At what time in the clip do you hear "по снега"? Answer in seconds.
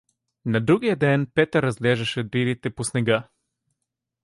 2.69-3.27